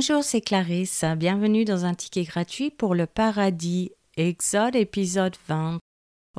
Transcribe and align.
Bonjour, 0.00 0.24
c'est 0.24 0.40
Clarisse. 0.40 1.04
Bienvenue 1.18 1.66
dans 1.66 1.84
un 1.84 1.92
ticket 1.92 2.22
gratuit 2.22 2.70
pour 2.70 2.94
le 2.94 3.04
paradis, 3.04 3.90
Exode 4.16 4.74
épisode 4.74 5.36
20. 5.46 5.78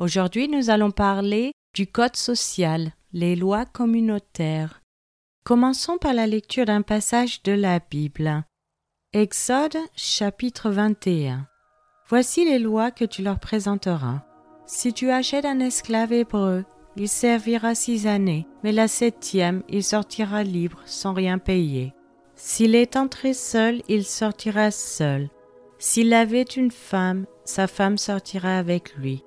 Aujourd'hui, 0.00 0.48
nous 0.48 0.68
allons 0.68 0.90
parler 0.90 1.52
du 1.72 1.86
code 1.86 2.16
social, 2.16 2.90
les 3.12 3.36
lois 3.36 3.64
communautaires. 3.64 4.82
Commençons 5.44 5.96
par 5.96 6.12
la 6.12 6.26
lecture 6.26 6.64
d'un 6.64 6.82
passage 6.82 7.44
de 7.44 7.52
la 7.52 7.78
Bible. 7.78 8.42
Exode 9.12 9.78
chapitre 9.94 10.68
21. 10.70 11.46
Voici 12.08 12.44
les 12.44 12.58
lois 12.58 12.90
que 12.90 13.04
tu 13.04 13.22
leur 13.22 13.38
présenteras. 13.38 14.24
Si 14.66 14.92
tu 14.92 15.12
achètes 15.12 15.44
un 15.44 15.60
esclave 15.60 16.12
hébreu, 16.12 16.64
il 16.96 17.08
servira 17.08 17.76
six 17.76 18.08
années, 18.08 18.44
mais 18.64 18.72
la 18.72 18.88
septième, 18.88 19.62
il 19.68 19.84
sortira 19.84 20.42
libre 20.42 20.80
sans 20.84 21.12
rien 21.12 21.38
payer. 21.38 21.94
S'il 22.34 22.74
est 22.74 22.96
entré 22.96 23.34
seul, 23.34 23.82
il 23.88 24.04
sortira 24.04 24.70
seul. 24.70 25.28
S'il 25.78 26.12
avait 26.14 26.42
une 26.42 26.70
femme, 26.70 27.26
sa 27.44 27.66
femme 27.66 27.98
sortira 27.98 28.56
avec 28.56 28.94
lui. 28.96 29.24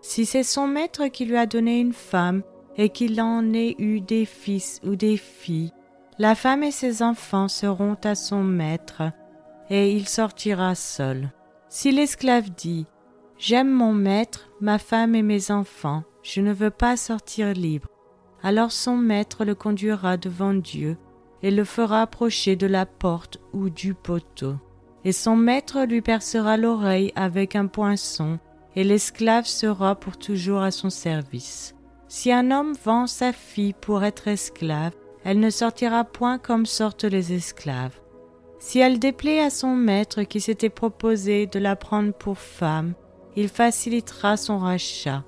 Si 0.00 0.24
c'est 0.24 0.42
son 0.42 0.66
maître 0.66 1.08
qui 1.08 1.24
lui 1.24 1.36
a 1.36 1.46
donné 1.46 1.80
une 1.80 1.92
femme 1.92 2.42
et 2.76 2.90
qu'il 2.90 3.20
en 3.20 3.52
ait 3.52 3.74
eu 3.78 4.00
des 4.00 4.24
fils 4.24 4.80
ou 4.84 4.94
des 4.94 5.16
filles, 5.16 5.72
la 6.18 6.34
femme 6.34 6.62
et 6.62 6.70
ses 6.70 7.02
enfants 7.02 7.48
seront 7.48 7.96
à 8.04 8.14
son 8.14 8.42
maître, 8.42 9.02
et 9.68 9.92
il 9.92 10.08
sortira 10.08 10.74
seul. 10.74 11.30
Si 11.68 11.90
l'esclave 11.90 12.50
dit 12.50 12.86
J'aime 13.38 13.70
mon 13.70 13.92
maître, 13.92 14.48
ma 14.60 14.78
femme 14.78 15.14
et 15.14 15.22
mes 15.22 15.50
enfants, 15.50 16.04
je 16.22 16.40
ne 16.40 16.52
veux 16.52 16.70
pas 16.70 16.96
sortir 16.96 17.52
libre, 17.52 17.88
alors 18.42 18.72
son 18.72 18.96
maître 18.96 19.44
le 19.44 19.54
conduira 19.54 20.16
devant 20.16 20.54
Dieu 20.54 20.96
et 21.42 21.50
le 21.50 21.64
fera 21.64 22.02
approcher 22.02 22.56
de 22.56 22.66
la 22.66 22.86
porte 22.86 23.38
ou 23.52 23.70
du 23.70 23.94
poteau. 23.94 24.56
Et 25.04 25.12
son 25.12 25.36
maître 25.36 25.84
lui 25.84 26.02
percera 26.02 26.56
l'oreille 26.56 27.12
avec 27.14 27.54
un 27.54 27.66
poinçon, 27.66 28.38
et 28.74 28.84
l'esclave 28.84 29.46
sera 29.46 29.94
pour 29.94 30.16
toujours 30.16 30.62
à 30.62 30.70
son 30.70 30.90
service. 30.90 31.74
Si 32.08 32.32
un 32.32 32.50
homme 32.50 32.74
vend 32.84 33.06
sa 33.06 33.32
fille 33.32 33.74
pour 33.74 34.04
être 34.04 34.28
esclave, 34.28 34.92
elle 35.24 35.40
ne 35.40 35.50
sortira 35.50 36.04
point 36.04 36.38
comme 36.38 36.66
sortent 36.66 37.04
les 37.04 37.32
esclaves. 37.32 37.98
Si 38.58 38.78
elle 38.78 38.98
déplaît 38.98 39.40
à 39.40 39.50
son 39.50 39.74
maître 39.74 40.22
qui 40.22 40.40
s'était 40.40 40.70
proposé 40.70 41.46
de 41.46 41.58
la 41.58 41.76
prendre 41.76 42.12
pour 42.12 42.38
femme, 42.38 42.94
il 43.36 43.48
facilitera 43.48 44.36
son 44.36 44.58
rachat. 44.58 45.24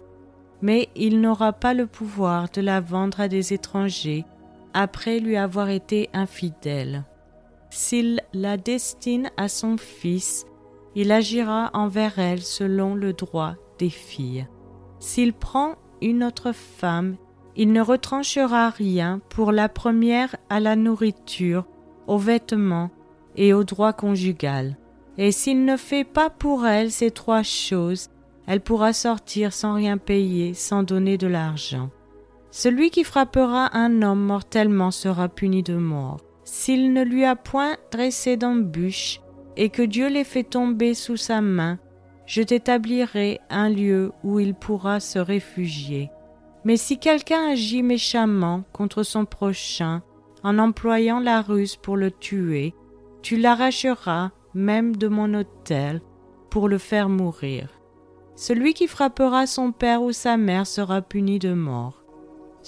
Mais 0.63 0.89
il 0.97 1.21
n'aura 1.21 1.53
pas 1.53 1.75
le 1.75 1.87
pouvoir 1.87 2.49
de 2.53 2.61
la 2.61 2.81
vendre 2.81 3.21
à 3.21 3.29
des 3.29 3.53
étrangers 3.53 4.25
après 4.75 5.21
lui 5.21 5.37
avoir 5.37 5.69
été 5.69 6.11
infidèle. 6.13 7.05
S'il 7.71 8.21
la 8.33 8.57
destine 8.57 9.31
à 9.37 9.49
son 9.49 9.77
fils, 9.77 10.47
il 10.95 11.13
agira 11.13 11.71
envers 11.75 12.19
elle 12.19 12.43
selon 12.43 12.95
le 12.95 13.13
droit 13.13 13.55
des 13.79 13.91
filles. 13.91 14.47
S'il 15.01 15.33
prend 15.33 15.77
une 16.01 16.25
autre 16.25 16.53
femme, 16.53 17.17
il 17.57 17.73
ne 17.73 17.81
retranchera 17.81 18.71
rien 18.71 19.21
pour 19.29 19.53
la 19.53 19.69
première 19.69 20.37
à 20.49 20.61
la 20.61 20.77
nourriture, 20.77 21.67
aux 22.07 22.19
vêtements 22.19 22.91
et 23.37 23.53
au 23.53 23.65
droit 23.65 23.93
conjugal. 23.93 24.77
Et 25.19 25.33
s'il 25.33 25.65
ne 25.65 25.77
fait 25.77 26.05
pas 26.05 26.31
pour 26.31 26.67
elle 26.67 26.91
ces 26.91 27.11
trois 27.11 27.43
choses, 27.43 28.09
elle 28.47 28.61
pourra 28.61 28.93
sortir 28.93 29.53
sans 29.53 29.75
rien 29.75 29.99
payer, 29.99 30.55
sans 30.55 30.83
donner 30.83 31.19
de 31.19 31.27
l'argent. 31.27 31.91
Celui 32.61 32.91
qui 32.91 33.05
frappera 33.05 33.71
un 33.73 34.03
homme 34.03 34.19
mortellement 34.19 34.91
sera 34.91 35.29
puni 35.29 35.63
de 35.63 35.77
mort. 35.77 36.19
S'il 36.43 36.93
ne 36.93 37.05
lui 37.05 37.25
a 37.25 37.37
point 37.37 37.77
dressé 37.93 38.37
d'embûche, 38.37 39.21
et 39.57 39.69
que 39.69 39.83
Dieu 39.83 40.09
l'ait 40.09 40.25
fait 40.25 40.43
tomber 40.43 40.95
sous 40.95 41.17
sa 41.17 41.41
main, 41.41 41.79
je 42.27 42.43
t'établirai 42.43 43.39
un 43.49 43.69
lieu 43.69 44.11
où 44.25 44.41
il 44.41 44.55
pourra 44.57 44.99
se 44.99 45.21
réfugier. 45.21 46.11
Mais 46.65 46.77
si 46.77 46.99
quelqu'un 46.99 47.51
agit 47.51 47.85
méchamment 47.85 48.65
contre 48.73 49.05
son 49.05 49.25
prochain, 49.25 50.03
en 50.43 50.59
employant 50.59 51.21
la 51.21 51.43
ruse 51.43 51.77
pour 51.77 51.97
le 51.97 52.11
tuer, 52.11 52.75
tu 53.23 53.37
l'arracheras 53.37 54.33
même 54.53 54.97
de 54.97 55.07
mon 55.07 55.33
autel 55.35 56.03
pour 56.51 56.69
le 56.69 56.79
faire 56.79 57.09
mourir. 57.09 57.69
Celui 58.35 58.75
qui 58.75 58.89
frappera 58.89 59.47
son 59.47 59.71
père 59.71 60.03
ou 60.03 60.11
sa 60.11 60.37
mère 60.37 60.67
sera 60.67 61.03
puni 61.03 61.39
de 61.39 61.53
mort. 61.53 62.03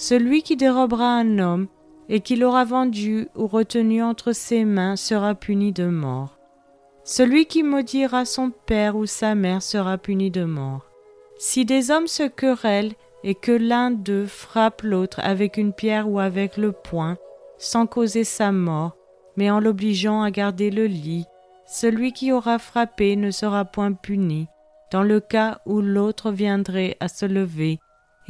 Celui 0.01 0.43
qui 0.43 0.57
dérobera 0.57 1.13
un 1.13 1.39
homme 1.39 1.67
et 2.09 2.21
qui 2.21 2.35
l'aura 2.35 2.65
vendu 2.65 3.29
ou 3.37 3.47
retenu 3.47 4.03
entre 4.03 4.33
ses 4.33 4.65
mains 4.65 4.97
sera 4.97 5.35
puni 5.35 5.73
de 5.73 5.85
mort. 5.85 6.39
Celui 7.05 7.45
qui 7.45 7.63
maudira 7.63 8.25
son 8.25 8.51
père 8.51 8.97
ou 8.97 9.05
sa 9.05 9.35
mère 9.35 9.61
sera 9.61 9.99
puni 9.99 10.31
de 10.31 10.45
mort. 10.45 10.87
Si 11.37 11.67
des 11.67 11.91
hommes 11.91 12.07
se 12.07 12.23
querellent 12.23 12.95
et 13.25 13.35
que 13.35 13.53
l'un 13.53 13.91
d'eux 13.91 14.25
frappe 14.25 14.81
l'autre 14.81 15.21
avec 15.23 15.59
une 15.59 15.75
pierre 15.75 16.09
ou 16.09 16.19
avec 16.19 16.57
le 16.57 16.73
poing, 16.73 17.19
sans 17.59 17.87
causer 17.87 18.25
sa 18.25 18.53
mort, 18.53 18.97
mais 19.37 19.51
en 19.51 19.61
l'obligeant 19.61 20.23
à 20.23 20.31
garder 20.31 20.71
le 20.71 20.87
lit, 20.87 21.27
celui 21.67 22.15
qui 22.15 22.33
aura 22.33 22.59
frappé 22.59 23.17
ne 23.17 23.31
sera 23.31 23.67
point 23.67 23.93
puni, 23.93 24.49
dans 24.93 25.03
le 25.03 25.21
cas 25.21 25.61
où 25.67 25.83
l'autre 25.83 26.31
viendrait 26.31 26.97
à 27.01 27.09
se 27.09 27.27
lever 27.27 27.81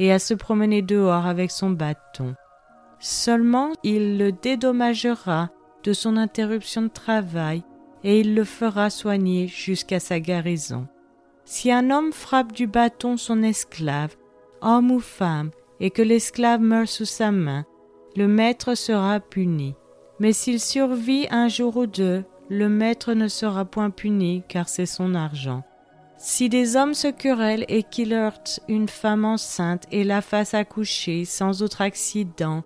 et 0.01 0.11
à 0.11 0.17
se 0.17 0.33
promener 0.33 0.81
dehors 0.81 1.27
avec 1.27 1.51
son 1.51 1.69
bâton. 1.69 2.33
Seulement 2.99 3.69
il 3.83 4.17
le 4.17 4.31
dédommagera 4.31 5.51
de 5.83 5.93
son 5.93 6.17
interruption 6.17 6.81
de 6.81 6.87
travail 6.87 7.61
et 8.03 8.19
il 8.19 8.33
le 8.33 8.43
fera 8.43 8.89
soigner 8.89 9.47
jusqu'à 9.47 9.99
sa 9.99 10.19
guérison. 10.19 10.87
Si 11.45 11.71
un 11.71 11.91
homme 11.91 12.13
frappe 12.13 12.51
du 12.51 12.65
bâton 12.65 13.15
son 13.15 13.43
esclave, 13.43 14.15
homme 14.61 14.89
ou 14.89 14.99
femme, 14.99 15.51
et 15.79 15.91
que 15.91 16.01
l'esclave 16.01 16.61
meurt 16.61 16.87
sous 16.87 17.05
sa 17.05 17.31
main, 17.31 17.65
le 18.15 18.27
maître 18.27 18.73
sera 18.73 19.19
puni. 19.19 19.75
Mais 20.19 20.33
s'il 20.33 20.59
survit 20.59 21.27
un 21.29 21.47
jour 21.47 21.77
ou 21.77 21.85
deux, 21.85 22.23
le 22.49 22.69
maître 22.69 23.13
ne 23.13 23.27
sera 23.27 23.65
point 23.65 23.91
puni 23.91 24.41
car 24.47 24.67
c'est 24.67 24.87
son 24.87 25.13
argent. 25.13 25.63
Si 26.23 26.49
des 26.49 26.75
hommes 26.75 26.93
se 26.93 27.07
querellent 27.07 27.65
et 27.67 27.81
qu'il 27.81 28.13
heurte 28.13 28.59
une 28.67 28.87
femme 28.87 29.25
enceinte 29.25 29.87
et 29.91 30.03
la 30.03 30.21
fasse 30.21 30.53
accoucher 30.53 31.25
sans 31.25 31.63
autre 31.63 31.81
accident, 31.81 32.61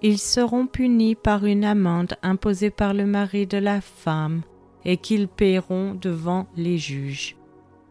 ils 0.00 0.18
seront 0.18 0.66
punis 0.66 1.14
par 1.14 1.44
une 1.44 1.66
amende 1.66 2.14
imposée 2.22 2.70
par 2.70 2.94
le 2.94 3.04
mari 3.04 3.46
de 3.46 3.58
la 3.58 3.82
femme 3.82 4.40
et 4.86 4.96
qu'ils 4.96 5.28
paieront 5.28 5.92
devant 5.92 6.46
les 6.56 6.78
juges. 6.78 7.36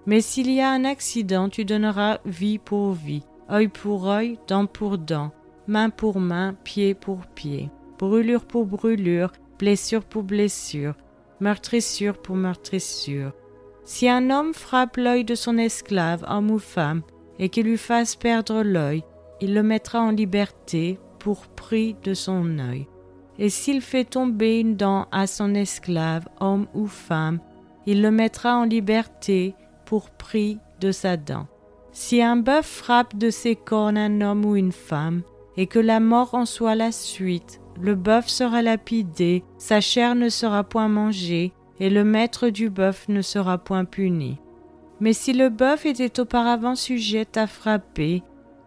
Mais 0.07 0.19
s'il 0.19 0.50
y 0.50 0.62
a 0.62 0.72
un 0.72 0.84
accident, 0.84 1.47
tu 1.47 1.63
donneras 1.63 2.18
vie 2.25 2.57
pour 2.57 2.94
vie, 2.94 3.24
œil 3.51 3.68
pour 3.68 4.09
œil, 4.09 4.40
dent 4.47 4.66
pour 4.66 4.97
dent, 4.97 5.31
main 5.68 5.91
pour 5.91 6.19
main, 6.19 6.56
pied 6.63 6.95
pour 6.95 7.28
pied, 7.28 7.69
brûlure 8.00 8.45
pour 8.45 8.66
brûlure, 8.66 9.31
blessure 9.59 10.06
pour 10.06 10.24
blessure, 10.24 10.95
meurtrissure 11.40 12.18
pour 12.19 12.35
meurtrissure. 12.35 13.31
Si 13.85 14.07
un 14.07 14.29
homme 14.29 14.53
frappe 14.53 14.97
l'œil 14.97 15.25
de 15.25 15.35
son 15.35 15.57
esclave, 15.57 16.25
homme 16.29 16.51
ou 16.51 16.59
femme, 16.59 17.01
et 17.39 17.49
qu'il 17.49 17.66
lui 17.66 17.77
fasse 17.77 18.16
perdre 18.16 18.63
l'œil, 18.63 19.03
il 19.41 19.53
le 19.53 19.63
mettra 19.63 20.01
en 20.01 20.11
liberté 20.11 20.99
pour 21.19 21.47
prix 21.47 21.95
de 22.03 22.13
son 22.13 22.59
œil. 22.59 22.88
Et 23.39 23.49
s'il 23.49 23.81
fait 23.81 24.05
tomber 24.05 24.59
une 24.59 24.75
dent 24.75 25.07
à 25.11 25.27
son 25.27 25.53
esclave, 25.55 26.27
homme 26.39 26.67
ou 26.73 26.88
femme, 26.88 27.39
il 27.85 28.01
le 28.01 28.11
mettra 28.11 28.57
en 28.57 28.63
liberté 28.63 29.55
pour 29.85 30.09
prix 30.11 30.59
de 30.79 30.91
sa 30.91 31.17
dent. 31.17 31.47
Si 31.91 32.21
un 32.21 32.38
bœuf 32.38 32.65
frappe 32.65 33.18
de 33.18 33.29
ses 33.29 33.56
cornes 33.56 33.97
un 33.97 34.21
homme 34.21 34.45
ou 34.45 34.56
une 34.56 34.71
femme, 34.71 35.24
et 35.57 35.68
que 35.68 35.79
la 35.79 36.00
mort 36.00 36.33
en 36.33 36.45
soit 36.45 36.75
la 36.75 36.91
suite, 36.91 37.59
le 37.79 37.95
bœuf 37.95 38.27
sera 38.27 38.62
lapidé, 38.62 39.44
sa 39.57 39.81
chair 39.81 40.15
ne 40.15 40.29
sera 40.29 40.63
point 40.63 40.88
mangée, 40.88 41.53
et 41.80 41.90
le 41.90 42.04
maître 42.04 42.50
du 42.50 42.70
bœuf 42.70 43.08
ne 43.10 43.22
sera 43.22 43.58
point 43.58 43.86
puni. 43.86 44.40
Mais 45.00 45.14
si 45.14 45.34
le 45.34 45.50
bœuf 45.50 45.86
était 45.86 46.20
auparavant 46.20 46.75
sujet 46.75 47.28
à 47.36 47.48
frapper, 47.48 48.24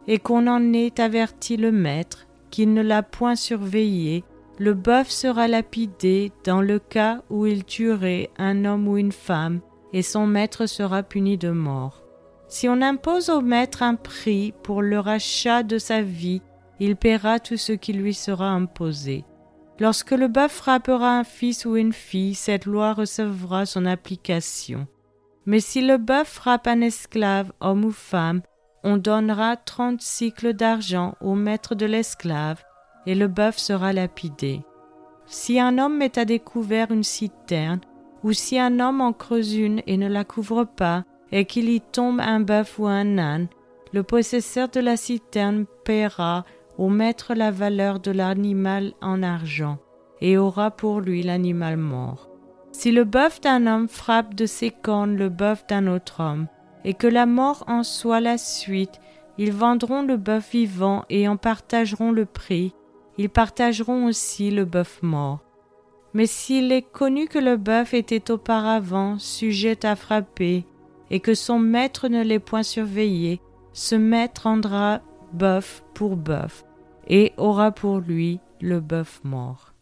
et 0.09 0.19
qu'on 0.19 0.47
en 0.47 0.73
ait 0.73 1.01
averti 1.01 1.57
le 1.57 1.73
maître, 1.73 2.27
qu'il 2.51 2.73
ne 2.73 2.83
l'a 2.83 3.03
point 3.03 3.37
surveillé, 3.37 4.25
le 4.59 4.75
bœuf 4.75 5.11
sera 5.11 5.49
lapidé 5.49 6.33
dans 6.45 6.61
le 6.61 6.79
cas 6.79 7.23
où 7.29 7.47
il 7.47 7.65
tuerait 7.65 8.31
un 8.39 8.65
homme 8.65 8.89
ou 8.89 8.97
une 8.97 9.13
femme, 9.13 9.61
et 9.93 10.03
son 10.03 10.27
maître 10.27 10.67
sera 10.67 11.03
puni 11.03 11.37
de 11.37 11.51
mort. 11.51 12.03
Si 12.49 12.69
on 12.69 12.81
impose 12.81 13.29
au 13.29 13.41
maître 13.41 13.83
un 13.83 13.97
prix 13.97 14.55
pour 14.63 14.81
le 14.81 14.99
rachat 15.01 15.63
de 15.63 15.79
sa 15.79 16.03
vie, 16.03 16.43
il 16.79 16.97
paiera 16.97 17.41
tout 17.41 17.57
ce 17.57 17.73
qui 17.73 17.93
lui 17.93 18.15
sera 18.15 18.51
imposé. 18.51 19.25
Lorsque 19.79 20.13
le 20.13 20.29
bœuf 20.29 20.53
frappera 20.53 21.19
un 21.19 21.25
fils 21.25 21.67
ou 21.67 21.77
une 21.77 21.93
fille, 21.93 22.35
cette 22.35 22.65
loi 22.65 22.95
recevra 22.95 23.67
son 23.67 23.85
application. 23.85 24.87
Mais 25.45 25.61
si 25.61 25.81
le 25.81 25.99
bœuf 25.99 26.29
frappe 26.29 26.67
un 26.67 26.81
esclave, 26.81 27.53
homme 27.61 27.85
ou 27.85 27.91
femme, 27.91 28.41
on 28.85 28.97
donnera 28.97 29.57
trente 29.57 30.01
cycles 30.01 30.55
d'argent 30.55 31.15
au 31.21 31.35
maître 31.35 31.75
de 31.75 31.87
l'esclave, 31.87 32.63
et 33.05 33.15
le 33.15 33.29
bœuf 33.29 33.59
sera 33.59 33.93
lapidé. 33.93 34.63
Si 35.27 35.61
un 35.61 35.79
homme 35.79 35.99
met 35.99 36.19
à 36.19 36.25
découvert 36.25 36.91
une 36.91 37.05
citerne, 37.05 37.81
ou 38.23 38.33
si 38.33 38.59
un 38.59 38.81
homme 38.81 39.01
en 39.01 39.13
creuse 39.13 39.57
une 39.57 39.83
et 39.87 39.97
ne 39.97 40.09
la 40.09 40.25
couvre 40.25 40.65
pas, 40.65 41.05
et 41.33 41.45
qu'il 41.45 41.69
y 41.69 41.81
tombe 41.81 42.21
un 42.21 42.41
bœuf 42.41 42.79
ou 42.79 42.87
un 42.87 43.19
âne, 43.19 43.49
le 43.93 44.03
possesseur 44.03 44.69
de 44.69 44.81
la 44.81 44.97
citerne 44.97 45.67
paiera 45.85 46.45
au 46.79 46.89
maître 46.89 47.35
la 47.35 47.51
valeur 47.51 48.01
de 48.01 48.11
l'animal 48.11 48.93
en 49.01 49.23
argent, 49.23 49.79
et 50.21 50.39
aura 50.39 50.71
pour 50.71 51.01
lui 51.01 51.23
l'animal 51.23 51.77
mort. 51.77 52.29
Si 52.73 52.93
le 52.93 53.05
bœuf 53.05 53.41
d'un 53.41 53.67
homme 53.67 53.89
frappe 53.89 54.35
de 54.35 54.45
ses 54.45 54.71
cornes 54.71 55.17
le 55.17 55.31
bœuf 55.31 55.67
d'un 55.67 55.87
autre 55.87 56.21
homme, 56.21 56.47
et 56.85 56.95
que 56.95 57.07
la 57.07 57.25
mort 57.25 57.65
en 57.67 57.83
soit 57.83 58.21
la 58.21 58.37
suite, 58.37 59.01
ils 59.39 59.53
vendront 59.53 60.03
le 60.03 60.17
bœuf 60.17 60.53
vivant 60.53 61.05
et 61.09 61.27
en 61.27 61.37
partageront 61.37 62.13
le 62.13 62.27
prix, 62.27 62.75
ils 63.19 63.31
partageront 63.31 64.07
aussi 64.07 64.51
le 64.51 64.67
bœuf 64.67 65.01
mort. 65.03 65.41
Mais 66.13 66.27
s'il 66.27 66.71
est 66.71 66.83
connu 66.83 67.29
que 67.29 67.39
le 67.39 67.57
bœuf 67.57 67.95
était 67.95 68.31
auparavant 68.31 69.19
sujet 69.19 69.85
à 69.87 69.97
frapper, 69.97 70.67
et 71.11 71.21
que 71.21 71.35
son 71.35 71.59
maître 71.59 72.09
ne 72.09 72.23
l'ait 72.23 72.39
point 72.39 72.63
surveillé, 72.63 73.41
ce 73.73 73.95
maître 73.95 74.43
rendra 74.45 75.01
bœuf 75.33 75.83
pour 75.95 76.17
bœuf, 76.17 76.65
et 77.07 77.33
aura 77.37 77.73
pour 77.73 77.99
lui 77.99 78.41
le 78.61 78.81
bœuf 78.81 79.21
mort. 79.25 79.73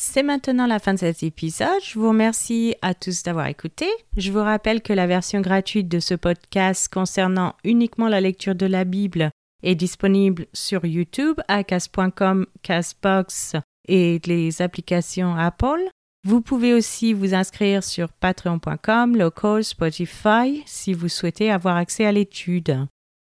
C'est 0.00 0.22
maintenant 0.22 0.66
la 0.66 0.78
fin 0.78 0.94
de 0.94 1.00
cet 1.00 1.24
épisode. 1.24 1.82
Je 1.82 1.98
vous 1.98 2.08
remercie 2.08 2.76
à 2.82 2.94
tous 2.94 3.24
d'avoir 3.24 3.48
écouté. 3.48 3.86
Je 4.16 4.30
vous 4.30 4.42
rappelle 4.42 4.80
que 4.80 4.92
la 4.92 5.08
version 5.08 5.40
gratuite 5.40 5.88
de 5.88 5.98
ce 5.98 6.14
podcast 6.14 6.88
concernant 6.92 7.56
uniquement 7.64 8.06
la 8.06 8.20
lecture 8.20 8.54
de 8.54 8.66
la 8.66 8.84
Bible 8.84 9.30
est 9.64 9.74
disponible 9.74 10.46
sur 10.52 10.84
YouTube, 10.84 11.40
à 11.48 11.64
cas.com, 11.64 12.46
Casbox 12.62 13.56
et 13.88 14.20
les 14.24 14.62
applications 14.62 15.34
Apple. 15.34 15.88
Vous 16.24 16.42
pouvez 16.42 16.74
aussi 16.74 17.12
vous 17.12 17.34
inscrire 17.34 17.82
sur 17.82 18.12
patreon.com, 18.12 19.16
local, 19.16 19.64
Spotify 19.64 20.62
si 20.64 20.92
vous 20.92 21.08
souhaitez 21.08 21.50
avoir 21.50 21.76
accès 21.76 22.04
à 22.04 22.12
l'étude. 22.12 22.86